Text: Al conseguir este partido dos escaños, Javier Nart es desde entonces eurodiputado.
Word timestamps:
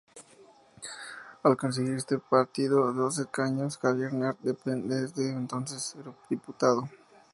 Al 1.43 1.55
conseguir 1.55 1.93
este 1.93 2.17
partido 2.17 2.91
dos 2.91 3.19
escaños, 3.19 3.77
Javier 3.77 4.11
Nart 4.15 4.39
es 4.47 4.57
desde 5.13 5.29
entonces 5.31 5.93
eurodiputado. 5.95 6.89